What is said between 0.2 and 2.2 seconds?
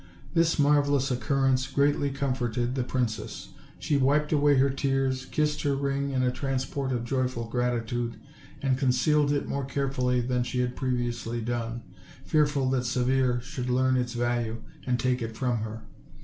This marvelous occurrence greatly